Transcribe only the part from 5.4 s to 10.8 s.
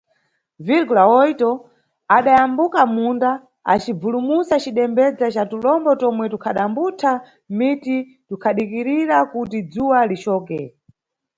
tulombo tomwe, tukhadambutha mmiti, tukhadikirira kuti dzuwa licoke.